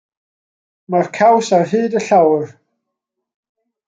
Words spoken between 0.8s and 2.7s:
Mae'r caws ar hyd y llawr.